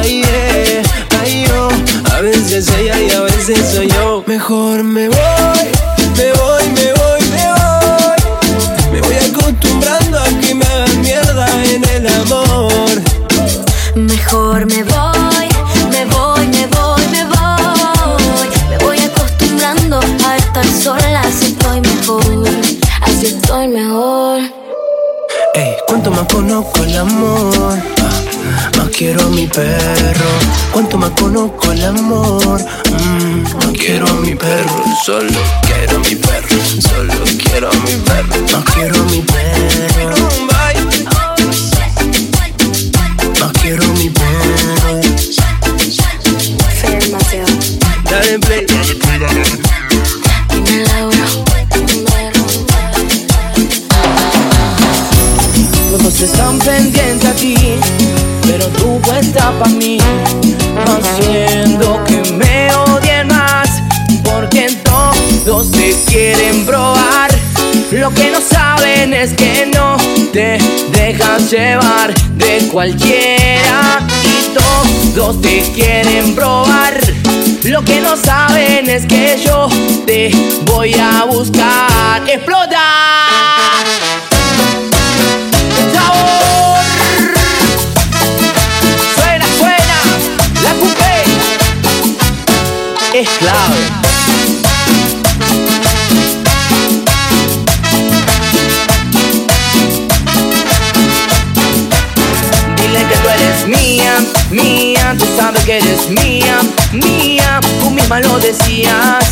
Ay, 0.02 0.24
eh, 0.28 0.84
ay, 1.22 1.46
yo. 1.48 1.70
A 2.12 2.22
veces 2.22 2.68
ella 2.80 3.00
y 3.00 3.12
a 3.12 3.22
veces 3.22 3.60
soy 3.74 3.88
yo. 3.88 4.24
Mejor 4.26 4.84
me 4.84 5.10
voy, 5.10 5.72
me 6.18 6.32
voy, 6.34 6.64
me 6.70 6.94
voy, 6.94 7.22
me 7.32 7.46
voy. 7.54 8.92
Me 8.92 9.02
voy 9.02 9.16
acostumbrando 9.16 10.20
a 10.20 10.28
que 10.40 10.56
me 10.56 10.66
hagan 10.66 11.02
mierda 11.02 11.48
en 11.66 11.84
el 11.90 12.08
amor. 12.08 13.02
Mejor 13.96 14.66
me 14.66 14.84
voy, 14.84 15.50
conozco 26.34 26.84
el 26.84 26.98
amor, 26.98 27.78
ah, 28.02 28.72
más 28.78 28.90
quiero 28.90 29.22
a 29.22 29.30
mi 29.30 29.46
perro. 29.46 30.30
Cuánto 30.72 30.98
más 30.98 31.12
conozco 31.12 31.72
el 31.72 31.86
amor, 31.86 32.60
mm, 32.90 33.44
más 33.58 33.72
quiero 33.78 34.08
a 34.08 34.14
mi 34.14 34.34
perro. 34.34 34.84
Solo 35.06 35.40
quiero 35.62 35.98
a 35.98 36.00
mi 36.00 36.16
perro, 36.16 36.58
solo 36.82 37.14
quiero 37.44 37.70
a 37.70 37.74
mi 37.74 37.96
perro. 38.08 38.36
Más 38.52 38.64
quiero 38.74 38.96
a 38.96 39.06
mi 39.06 39.22
perro. 39.22 40.30
Más 43.40 43.52
quiero 43.62 43.84
a 43.84 43.88
mi 43.90 44.10
perro. 44.10 45.02
Dale 48.10 48.40
play. 48.40 49.83
Están 56.24 56.58
pendientes 56.60 57.30
a 57.30 57.34
ti, 57.34 57.56
pero 58.48 58.66
tú 58.68 59.02
estás 59.14 59.52
para 59.60 59.70
mí, 59.72 59.98
haciendo 60.86 62.02
que 62.06 62.32
me 62.32 62.74
odien 62.74 63.28
más, 63.28 63.70
porque 64.24 64.68
todos 64.84 65.70
te 65.72 65.94
quieren 66.08 66.66
probar. 66.66 67.30
Lo 67.92 68.10
que 68.14 68.32
no 68.32 68.40
saben 68.40 69.14
es 69.14 69.34
que 69.34 69.70
no 69.74 69.98
te 70.32 70.58
dejas 70.94 71.52
llevar 71.52 72.14
de 72.36 72.70
cualquiera 72.72 74.00
y 74.24 75.14
todos 75.14 75.42
te 75.42 75.62
quieren 75.76 76.34
probar. 76.36 77.00
Lo 77.64 77.84
que 77.84 78.00
no 78.00 78.16
saben 78.16 78.90
es 78.90 79.06
que 79.06 79.42
yo 79.46 79.68
te 80.06 80.32
voy 80.66 80.96
a 80.96 81.26
buscar. 81.26 82.22
¡Explota! 82.28 83.13
Es 93.24 93.30
clave. 93.40 93.80
Dile 102.78 103.00
que 103.08 103.16
tú 103.16 103.30
eres 103.30 103.68
mía, 103.68 104.14
mía, 104.52 105.16
tú 105.18 105.26
sabes 105.38 105.64
que 105.64 105.78
eres 105.78 106.10
mía, 106.10 106.60
mía, 106.92 107.60
tú 107.80 107.90
misma 107.92 108.20
lo 108.20 108.40
decías 108.40 109.26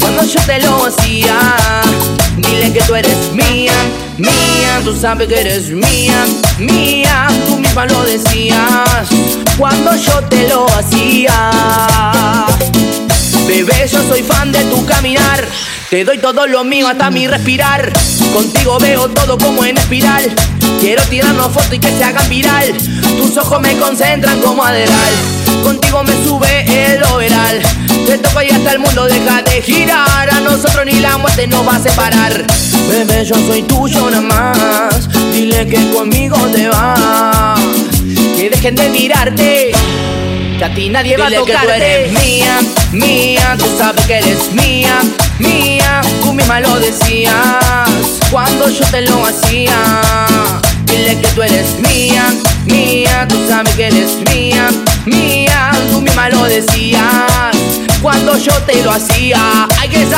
cuando 0.00 0.22
yo 0.24 0.40
te 0.42 0.60
lo 0.60 0.86
hacía. 0.86 1.38
Dile 2.36 2.72
que 2.72 2.80
tú 2.82 2.94
eres 2.94 3.32
mía, 3.32 3.72
mía, 4.16 4.80
tú 4.84 4.96
sabes 4.96 5.28
que 5.28 5.40
eres 5.40 5.70
mía, 5.70 6.24
mía, 6.58 7.26
tú 7.48 7.58
misma 7.58 7.86
lo 7.86 8.04
decías 8.04 9.08
cuando 9.58 9.96
yo 9.96 10.20
te 10.28 10.48
lo 10.48 10.66
hacía. 10.78 11.50
Bebé, 13.48 13.88
yo 13.90 14.06
soy 14.06 14.22
fan 14.22 14.52
de 14.52 14.62
tu 14.64 14.84
caminar. 14.84 15.42
Te 15.88 16.04
doy 16.04 16.18
todo 16.18 16.46
lo 16.46 16.64
mío 16.64 16.86
hasta 16.86 17.10
mi 17.10 17.26
respirar. 17.26 17.90
Contigo 18.34 18.78
veo 18.78 19.08
todo 19.08 19.38
como 19.38 19.64
en 19.64 19.78
espiral. 19.78 20.22
Quiero 20.80 21.02
tirarnos 21.04 21.50
fotos 21.50 21.72
y 21.72 21.78
que 21.78 21.88
se 21.88 22.04
hagan 22.04 22.28
viral. 22.28 22.76
Tus 23.16 23.38
ojos 23.38 23.58
me 23.62 23.74
concentran 23.78 24.38
como 24.42 24.62
aderal. 24.62 25.12
Contigo 25.62 26.04
me 26.04 26.12
sube 26.24 26.92
el 26.92 27.02
overal. 27.04 27.62
Te 28.06 28.18
toco 28.18 28.42
y 28.42 28.50
hasta 28.50 28.72
el 28.72 28.80
mundo 28.80 29.06
deja 29.06 29.40
de 29.40 29.62
girar. 29.62 30.28
A 30.30 30.40
nosotros 30.40 30.84
ni 30.84 31.00
la 31.00 31.16
muerte 31.16 31.46
nos 31.46 31.66
va 31.66 31.76
a 31.76 31.80
separar. 31.80 32.44
Bebé, 32.90 33.24
yo 33.24 33.34
soy 33.46 33.62
tuyo 33.62 34.10
nada 34.10 34.20
más. 34.20 35.08
Dile 35.32 35.66
que 35.66 35.90
conmigo 35.90 36.36
te 36.52 36.68
vas. 36.68 37.58
Que 38.36 38.50
dejen 38.50 38.74
de 38.74 38.90
mirarte. 38.90 39.72
Que 40.58 40.64
a 40.64 40.74
ti 40.74 40.88
nadie 40.88 41.16
va 41.16 41.26
a 41.26 41.28
Dile 41.28 41.44
que 41.44 41.52
tú 41.52 41.58
tocarte. 41.58 42.02
eres 42.02 42.12
mía, 42.20 42.58
mía, 42.90 43.56
tú 43.56 43.64
sabes 43.78 44.04
que 44.06 44.18
eres 44.18 44.52
mía, 44.52 44.98
mía, 45.38 46.00
tú 46.20 46.32
misma 46.32 46.58
lo 46.58 46.80
decías 46.80 47.32
cuando 48.28 48.68
yo 48.68 48.84
te 48.90 49.02
lo 49.02 49.24
hacía. 49.24 49.76
Dile 50.86 51.20
que 51.20 51.28
tú 51.28 51.42
eres 51.42 51.78
mía, 51.78 52.26
mía, 52.64 53.26
tú 53.28 53.36
sabes 53.48 53.72
que 53.76 53.86
eres 53.86 54.16
mía, 54.32 54.68
mía, 55.06 55.70
tú 55.92 56.00
misma 56.00 56.28
lo 56.30 56.42
decías 56.42 57.04
cuando 58.02 58.36
yo 58.36 58.52
te 58.62 58.82
lo 58.82 58.90
hacía. 58.90 59.68
¡Ay, 59.78 59.88
que. 59.88 60.08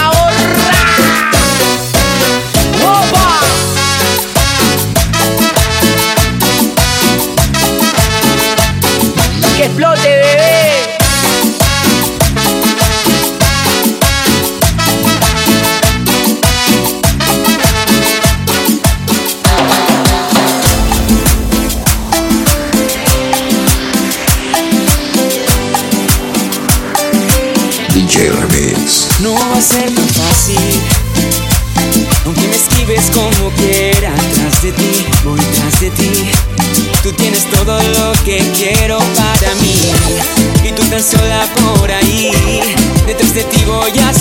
Que 9.57 9.67
explote, 9.67 10.10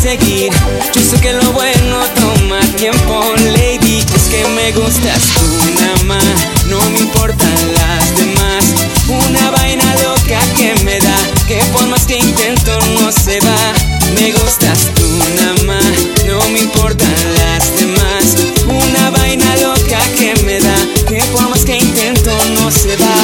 Yo 0.10 1.02
sé 1.04 1.22
que 1.22 1.34
lo 1.34 1.52
bueno 1.52 2.00
toma 2.16 2.60
tiempo, 2.78 3.22
lady. 3.54 4.00
Es 4.16 4.24
que 4.24 4.44
me 4.56 4.72
gustas 4.72 5.22
tú 5.36 5.46
nada 5.80 6.04
más. 6.06 6.26
No 6.66 6.80
me 6.90 6.98
importan 6.98 7.54
las 7.76 8.18
demás. 8.18 8.66
Una 9.08 9.52
vaina 9.52 9.86
loca 10.02 10.40
que 10.58 10.74
me 10.84 10.98
da. 10.98 11.16
Que 11.48 11.64
por 11.72 11.88
más 11.90 12.08
que 12.08 12.18
intento 12.18 12.80
no 13.00 13.12
se 13.12 13.40
va. 13.42 13.74
Me 14.20 14.32
gustas 14.32 14.88
tú 14.96 15.08
nada 15.42 15.64
más. 15.66 15.86
No 16.26 16.40
me 16.50 16.62
importan 16.62 17.14
las 17.36 17.78
demás. 17.78 18.36
Una 18.66 19.12
vaina 19.12 19.46
loca 19.58 20.00
que 20.18 20.34
me 20.44 20.60
da. 20.60 20.76
Que 21.08 21.22
por 21.32 21.48
más 21.50 21.64
que 21.64 21.78
intento 21.78 22.36
no 22.56 22.72
se 22.72 22.98
va. 22.98 23.16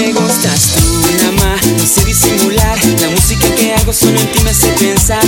Me 0.00 0.14
gustas 0.14 0.76
tú 0.76 1.12
nada 1.18 1.32
más. 1.32 1.66
No 1.66 1.86
sé 1.86 2.02
disimular. 2.06 2.78
La 3.02 3.10
música 3.10 3.54
que 3.54 3.74
hago 3.74 3.92
solo 3.92 4.18
en 4.18 4.32
ti 4.32 4.40
me 4.44 4.50
hace 4.50 4.68
pensar. 4.80 5.22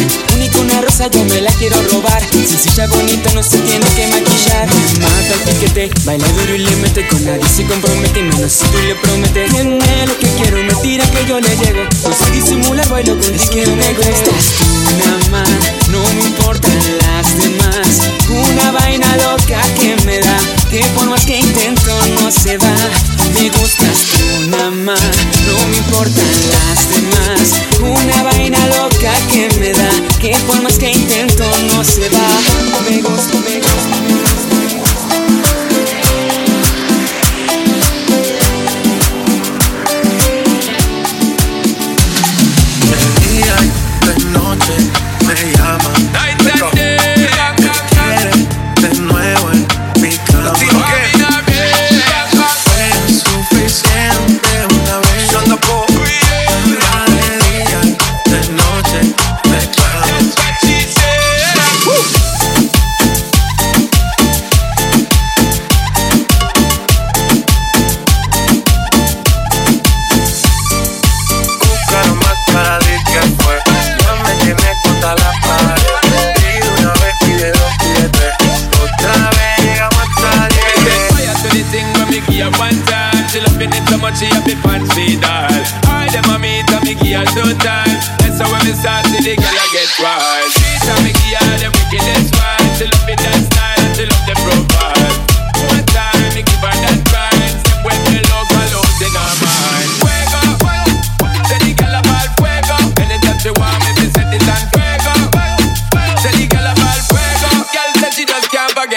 Una 0.64 0.81
rosa 0.81 1.09
yo 1.11 1.24
me 1.27 1.40
la 1.42 1.50
quiero 1.53 1.77
robar. 1.92 2.22
Sencilla, 2.31 2.87
bonita, 2.87 3.33
no 3.35 3.42
se 3.42 3.59
tiene 3.59 3.87
que 3.94 4.07
maquillar. 4.07 4.66
Me 4.98 5.00
mata 5.00 5.35
el 5.35 5.40
piquete. 5.40 5.90
Baila 6.05 6.27
duro 6.29 6.55
y 6.55 6.59
le 6.59 6.77
mete. 6.77 7.07
Con 7.09 7.22
nadie 7.24 7.46
se 7.48 7.64
compromete. 7.66 8.22
Menos 8.22 8.53
si 8.53 8.64
tú 8.66 8.79
le 8.79 8.94
prometes. 8.94 9.50
Tiene 9.50 10.07
lo 10.07 10.18
que 10.18 10.27
quiero. 10.38 10.62
Me 10.62 10.74
tira 10.83 11.05
que 11.11 11.27
yo 11.27 11.38
le 11.38 11.57
llego. 11.57 11.83
No 12.03 12.14
sé 12.14 12.31
disimular. 12.33 12.88
Bailo 12.88 13.18
con 13.18 13.35
es 13.35 13.50
que 13.50 13.66
me 13.66 13.92
gustas 13.92 14.44
tú 14.59 14.64
nada 15.05 15.31
más. 15.31 15.50
No 15.90 16.03
me 16.14 16.22
importan 16.22 16.79
las 17.03 17.37
demás. 17.37 18.00
Una 18.31 18.72
vaina 18.72 19.16
loca 19.18 19.61
que 19.79 19.96
me 20.07 20.18
da. 20.20 20.38
Que 20.70 20.85
por 20.96 21.09
más 21.11 21.24
que 21.27 21.38
intento 21.38 21.92
no 22.20 22.31
se 22.31 22.57
va. 22.57 22.74
Me 23.35 23.50
gustas 23.50 23.98
tú 24.16 24.48
nada 24.48 24.70
más. 24.70 25.00
No 25.46 25.66
me 25.68 25.77
importan 25.77 26.24
las 26.53 26.88
demás. 26.88 27.53
Una 27.81 28.04
Que 30.25 30.35
por 30.47 30.63
más 30.63 30.79
que 30.79 30.91
intento 30.91 31.45
no 31.75 31.85
se 31.85 32.09
va. 32.09 32.34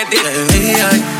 get 0.05 0.13
it. 0.13 1.16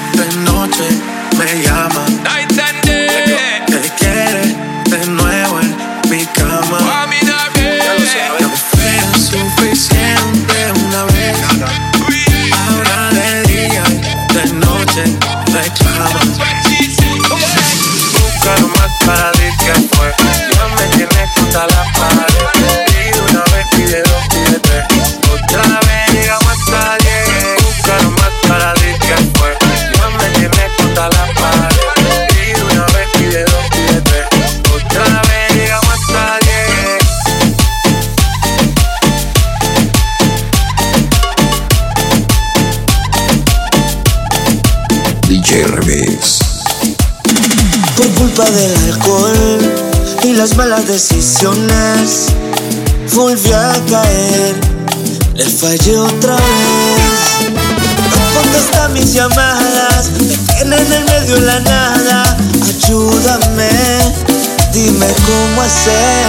Fallé 55.68 55.98
otra 55.98 56.36
vez. 56.36 57.52
No 57.54 58.42
contesta 58.42 58.88
mis 58.90 59.14
llamadas, 59.14 60.12
me 60.12 60.38
tiene 60.54 60.76
en 60.78 60.94
el 60.94 61.06
medio 61.06 61.36
de 61.36 61.42
la 61.42 61.60
nada. 61.60 62.38
Ayúdame, 62.62 63.70
dime 64.72 65.08
cómo 65.26 65.62
hacer. 65.62 66.26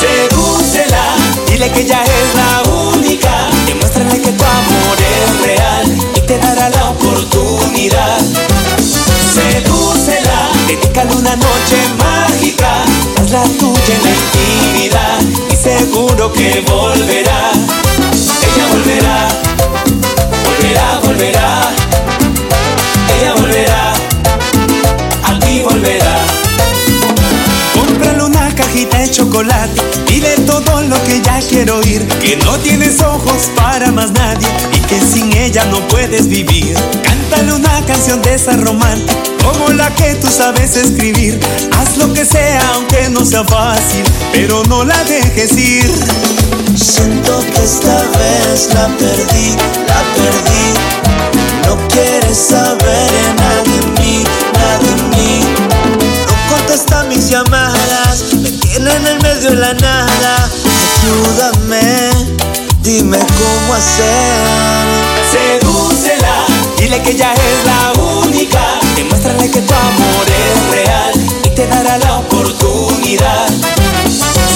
Sedúcela, 0.00 1.04
dile 1.48 1.72
que 1.72 1.80
ella 1.80 2.02
es 2.04 2.34
la 2.40 2.70
única. 2.92 3.48
Demuéstrale 3.66 4.20
que 4.20 4.30
tu 4.30 4.44
amor 4.44 4.96
es 5.16 5.46
real 5.46 5.86
y 6.14 6.20
te 6.20 6.38
dará 6.38 6.68
la 6.70 6.90
oportunidad. 6.90 8.20
Sedúcela, 9.34 10.50
dedícale 10.68 11.16
una 11.16 11.34
noche 11.34 11.78
mágica. 11.98 12.84
Hazla 13.18 13.42
tuya 13.58 13.94
en 13.96 14.02
la 14.04 14.10
intimidad 14.10 15.20
y 15.50 15.56
seguro 15.56 16.32
que 16.32 16.64
volverá. 16.68 17.35
Dile 30.06 30.34
todo 30.46 30.80
lo 30.82 31.02
que 31.04 31.20
ya 31.20 31.40
quiero 31.40 31.76
oír, 31.78 32.06
que 32.22 32.36
no 32.36 32.56
tienes 32.58 33.02
ojos 33.02 33.50
para 33.54 33.92
más 33.92 34.10
nadie 34.12 34.48
y 34.72 34.80
que 34.80 34.98
sin 34.98 35.30
ella 35.36 35.64
no 35.66 35.86
puedes 35.88 36.26
vivir. 36.26 36.74
Cántale 37.02 37.52
una 37.52 37.84
canción 37.84 38.22
de 38.22 38.34
esa 38.34 38.52
romántica, 38.52 39.12
como 39.44 39.68
la 39.70 39.94
que 39.94 40.14
tú 40.14 40.28
sabes 40.28 40.76
escribir. 40.76 41.38
Haz 41.78 41.98
lo 41.98 42.14
que 42.14 42.24
sea 42.24 42.62
aunque 42.74 43.10
no 43.10 43.26
sea 43.26 43.44
fácil, 43.44 44.04
pero 44.32 44.62
no 44.68 44.84
la 44.84 45.04
dejes 45.04 45.52
ir. 45.52 45.92
Siento 46.74 47.40
que 47.40 47.62
esta 47.62 47.96
vez 48.18 48.70
la 48.72 48.86
perdí, 48.96 49.50
la 49.86 50.02
perdí. 50.16 50.66
No 51.66 51.76
quieres 51.88 52.38
saber 52.38 53.10
nada 53.36 53.62
de 53.64 54.00
mí, 54.00 54.24
nada 54.54 54.78
de 54.78 55.16
mí. 55.16 55.40
No 56.26 56.56
contesta 56.56 57.04
mis 57.04 57.28
llamadas, 57.28 57.85
en 58.90 59.06
el 59.06 59.20
medio 59.22 59.50
de 59.50 59.56
la 59.56 59.74
nada. 59.74 60.50
Ayúdame, 61.02 62.10
dime 62.82 63.18
cómo 63.18 63.74
hacer. 63.74 64.86
Sedúcela, 65.30 66.46
dile 66.78 67.02
que 67.02 67.10
ella 67.10 67.32
es 67.34 67.66
la 67.66 67.92
única. 68.02 68.60
Demuéstrale 68.94 69.50
que 69.50 69.60
tu 69.60 69.74
amor 69.74 70.26
es 70.26 70.70
real 70.74 71.14
y 71.44 71.50
te 71.54 71.66
dará 71.66 71.98
la 71.98 72.18
oportunidad. 72.18 73.48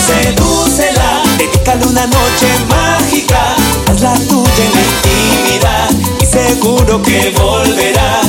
Sedúcela, 0.06 1.22
dedícale 1.38 1.86
una 1.86 2.06
noche 2.06 2.48
mágica. 2.68 3.56
Hazla 3.90 4.14
tuya 4.28 4.64
en 4.64 4.72
la 4.74 4.82
intimidad 4.90 5.90
y 6.20 6.26
seguro 6.26 7.02
que 7.02 7.34
volverá. 7.36 8.20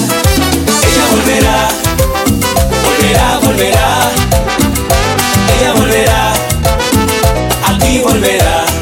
Ella 0.84 1.06
volverá, 1.12 1.68
volverá, 2.86 3.40
volverá. 3.44 4.71
Ella 5.62 5.74
volverá, 5.74 6.34
a 7.68 7.78
ti 7.78 8.00
volverá. 8.00 8.81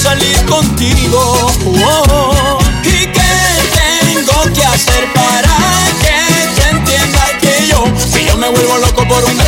Salir 0.00 0.44
contigo. 0.46 1.20
Oh, 1.66 2.58
¿Y 2.84 3.06
qué 3.06 3.32
tengo 3.76 4.42
que 4.54 4.64
hacer 4.64 5.12
para 5.12 5.56
que 6.00 6.16
tú 6.56 6.76
entiendas 6.76 7.30
que 7.40 7.68
yo, 7.68 7.84
que 8.12 8.24
yo 8.24 8.36
me 8.38 8.48
vuelvo 8.48 8.78
loco 8.78 9.06
por 9.06 9.24
un 9.24 9.39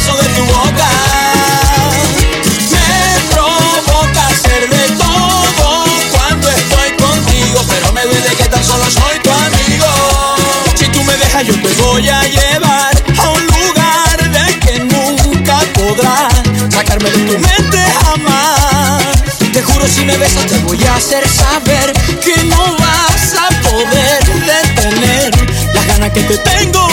si 20.02 20.06
me 20.06 20.16
besas 20.16 20.46
te 20.46 20.58
voy 20.64 20.82
a 20.84 20.96
hacer 20.96 21.26
saber 21.28 21.92
que 22.24 22.36
no 22.44 22.76
vas 22.76 23.34
a 23.38 23.48
poder 23.62 24.24
detener 24.24 25.30
las 25.72 25.86
ganas 25.86 26.10
que 26.10 26.22
te 26.22 26.38
tengo, 26.38 26.88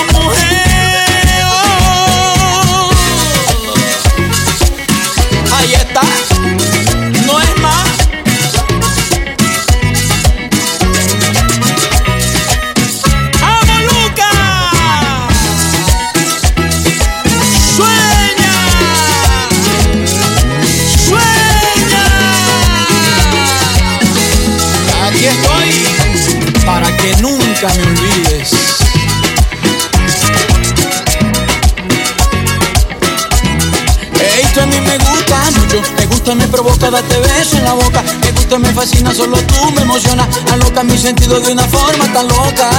gusta 35.29 35.59
mucho, 35.59 35.81
me 35.95 36.05
gusta, 36.07 36.35
me 36.35 36.47
provoca 36.47 36.89
darte 36.89 37.19
beso 37.19 37.57
en 37.57 37.63
la 37.63 37.73
boca. 37.73 38.03
Me 38.23 38.31
gusta, 38.31 38.57
me 38.57 38.73
fascina, 38.73 39.13
solo 39.13 39.37
tú 39.37 39.71
me 39.71 39.81
emocionas. 39.81 40.27
Aloca 40.51 40.83
mi 40.83 40.97
sentido 40.97 41.39
de 41.39 41.51
una 41.51 41.67
forma 41.67 42.11
tan 42.11 42.27
loca. 42.27 42.69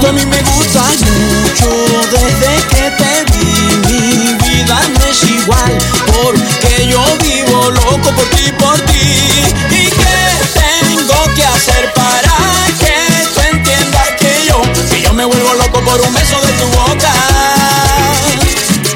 Tú 0.00 0.08
a 0.08 0.12
mí 0.12 0.24
me 0.26 0.42
gusta 0.42 0.82
mucho 0.82 1.70
desde 2.10 2.66
que 2.68 2.90
te 2.98 3.24
vi. 3.32 3.48
Mi 3.86 4.34
vida 4.34 4.80
no 4.98 5.06
es 5.06 5.22
igual, 5.22 5.78
porque 6.06 6.88
yo 6.88 7.04
vivo 7.22 7.70
loco 7.70 8.10
por 8.10 8.28
ti, 8.30 8.52
por 8.58 8.80
ti. 8.80 9.44
¿Y 9.70 9.88
qué 9.88 10.18
tengo 10.54 11.34
que 11.36 11.44
hacer 11.44 11.92
para 11.94 12.34
que 12.80 13.28
tú 13.34 13.40
entiendas 13.52 14.08
que 14.18 14.46
yo, 14.48 14.62
que 14.90 15.02
yo 15.02 15.12
me 15.12 15.24
vuelvo 15.24 15.54
loco 15.54 15.80
por 15.82 16.00
un 16.00 16.12
beso 16.12 16.40
de 16.40 16.52
tu 16.54 16.66
boca? 16.76 17.12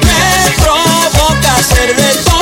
Me 0.03 0.51
provoca 0.61 1.55
hacer 1.55 1.95
de 1.95 2.13
todo 2.23 2.32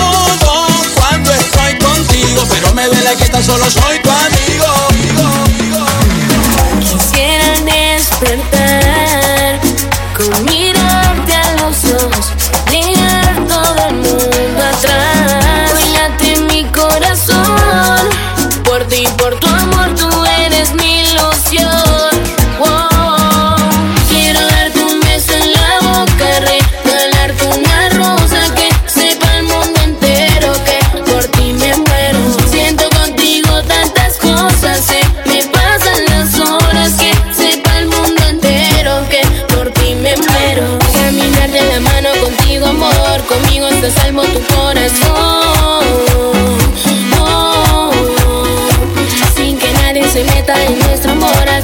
pero 2.49 2.73
me 2.73 2.85
duele 2.85 3.15
que 3.17 3.29
tan 3.29 3.43
solo 3.43 3.69
soy 3.69 3.99
tu. 3.99 4.40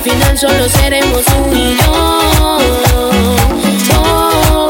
Final 0.10 0.38
solo 0.38 0.70
seremos 0.70 1.26
tú 1.26 1.54
y 1.54 1.76
yo. 1.76 2.58
Oh, 3.94 4.70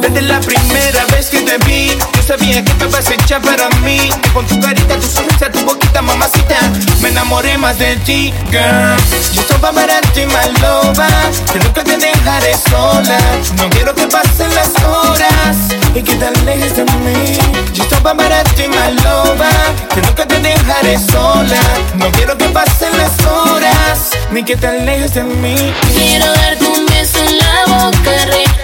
Desde 0.00 0.22
la 0.22 0.40
primera 0.40 1.04
vez 1.06 1.30
que 1.30 1.40
te 1.40 1.58
vi, 1.66 1.90
sabía 2.38 2.64
que 2.64 2.72
estabas 2.72 3.10
hecha 3.10 3.40
para 3.40 3.68
mí. 3.84 3.98
Que 4.22 4.30
con 4.30 4.46
tu 4.46 4.58
carita, 4.60 4.96
tu 4.96 5.06
sonrisa, 5.06 5.50
tu 5.50 5.60
boquita, 5.64 6.00
mamacita, 6.00 6.56
me 7.02 7.08
enamoré 7.08 7.58
más 7.58 7.78
de 7.78 7.96
ti, 7.96 8.32
girl. 8.50 8.96
Yo 9.34 9.42
estaba 9.42 9.72
para 9.72 10.00
ti, 10.12 10.22
my 10.26 10.60
loba, 10.60 11.08
que 11.52 11.58
nunca 11.58 11.84
te 11.84 11.96
dejaré 11.96 12.54
sola. 12.70 13.18
No 13.58 13.68
quiero 13.70 13.94
que 13.94 14.06
pasen 14.06 14.54
las 14.54 14.70
horas 14.82 15.56
y 15.94 16.02
que 16.02 16.14
te 16.14 16.26
alejes 16.26 16.76
de 16.76 16.84
mí. 16.84 17.38
Yo 17.74 17.84
estaba 17.84 18.14
para 18.14 18.42
ti, 18.44 18.64
my 18.68 19.02
loba, 19.02 19.50
que 19.94 20.00
nunca 20.00 20.26
te 20.26 20.38
dejaré 20.40 20.98
sola. 20.98 21.60
No 21.96 22.10
quiero 22.12 22.38
que 22.38 22.48
pasen 22.48 22.96
las 22.96 23.26
horas 23.26 24.10
ni 24.30 24.42
que 24.42 24.56
te 24.56 24.68
alejes 24.68 25.14
de 25.14 25.24
mí. 25.24 25.74
Quiero 25.94 26.26
darte 26.32 26.64
un 26.64 26.86
beso 26.86 27.18
en 27.28 27.38
la 27.38 27.64
boca, 27.66 28.10
regalarte 28.26 28.61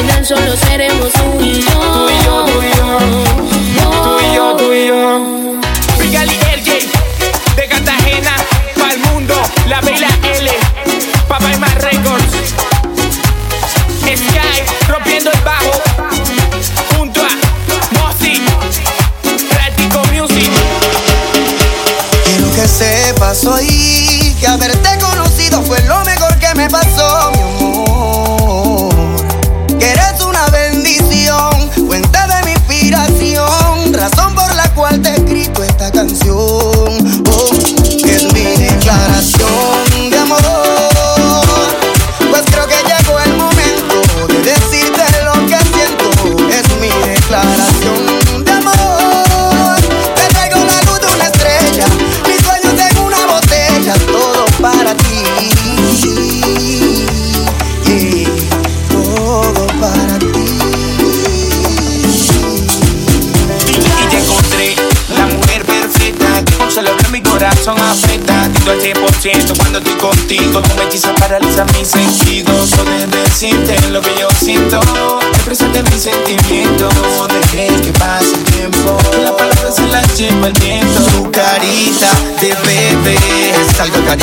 final 0.00 0.24
solo 0.26 0.56
seremos 0.56 1.12
tú 1.12 1.40
y 1.40 1.62
yo. 1.62 1.68
Tú 1.68 2.10
y 2.10 2.24
yo, 2.24 2.44
tú 2.46 2.62
y 2.62 2.70
yo. 2.74 2.98
Tú 4.02 4.18
y 4.20 4.34
yo, 4.34 4.56
tú 4.56 4.72
y 4.72 4.86
yo. 4.86 5.60
RJ, 5.98 6.88
de 7.56 7.68
Cartagena, 7.68 8.34
pa'l 8.78 8.98
mundo, 8.98 9.34
la 9.68 9.80
vela 9.82 10.08
L, 10.22 10.50
Papá 11.28 11.52
y 11.52 11.58
más 11.58 11.74
Records. 11.74 12.54
Sky, 14.02 14.62
rompiendo 14.88 15.30
el 15.30 15.40
bajo, 15.40 15.70
junto 16.96 17.20
a 17.22 17.30
Mossy, 17.98 18.42
Práctico 19.50 20.02
Music. 20.12 20.50
Quiero 22.24 22.52
que 22.54 22.66
sepas 22.66 23.44
hoy 23.44 23.69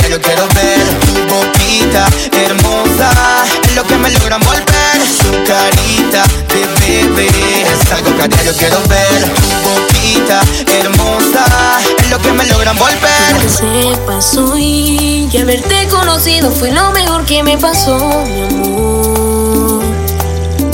diario 0.08 0.22
quiero 0.22 0.48
ver. 0.56 0.80
Tu 1.06 1.14
boquita 1.34 2.08
hermosa 2.32 3.12
es 3.64 3.76
lo 3.76 3.84
que 3.84 3.98
me 3.98 4.10
logra 4.12 4.38
volver. 4.38 5.02
Tu 5.22 5.32
carita 5.44 6.24
de 6.48 6.66
bebé 6.80 7.28
es 7.64 7.92
algo 7.92 8.16
que 8.18 8.28
diario 8.28 8.54
quiero 8.58 8.80
ver. 8.88 9.24
Tu 9.36 9.50
boquita 9.68 10.42
hermosa 10.80 11.46
es 12.00 12.10
lo 12.10 12.20
que 12.20 12.32
me 12.32 12.46
logra 12.46 12.74
volver. 12.74 13.38
Que 13.42 13.50
sepas 13.50 14.38
hoy 14.38 15.28
que 15.32 15.42
haberte 15.42 15.88
conocido 15.90 16.52
fue 16.52 16.72
lo 16.72 16.92
mejor 16.92 17.26
que 17.26 17.44
me 17.44 17.58
pasó, 17.58 17.98
mi 18.28 18.42
amor. 18.44 19.82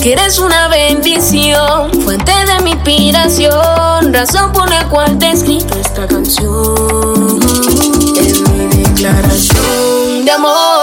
Que 0.01 0.13
eres 0.13 0.37
una 0.37 0.67
bendición, 0.67 1.89
fuente 2.03 2.31
de 2.45 2.61
mi 2.61 2.71
inspiración, 2.71 4.13
razón 4.13 4.51
por 4.51 4.69
la 4.69 4.87
cual 4.89 5.17
te 5.17 5.27
he 5.27 5.31
escrito 5.31 5.75
esta 5.79 6.07
canción. 6.07 7.39
Declaración 9.03 10.23
de 10.23 10.31
amor. 10.31 10.82